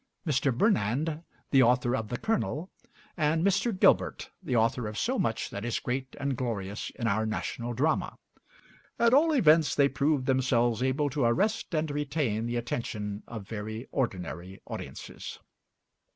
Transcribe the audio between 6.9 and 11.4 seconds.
in our national drama; at all events they proved themselves able to